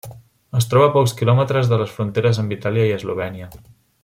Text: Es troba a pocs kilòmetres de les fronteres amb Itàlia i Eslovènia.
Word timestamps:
Es 0.59 0.65
troba 0.71 0.87
a 0.87 0.93
pocs 0.95 1.13
kilòmetres 1.19 1.69
de 1.73 1.79
les 1.83 1.95
fronteres 1.99 2.43
amb 2.45 2.57
Itàlia 2.59 2.89
i 2.91 2.99
Eslovènia. 2.99 3.53